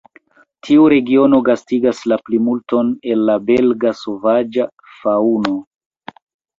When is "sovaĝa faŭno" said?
4.03-5.59